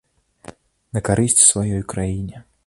На 0.97 1.03
карысць 1.09 1.45
сваёй 1.51 1.85
краіне. 1.95 2.43